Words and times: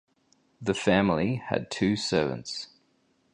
The 0.59 0.73
family 0.73 1.35
had 1.35 1.69
two 1.69 1.95
servants. 1.95 2.69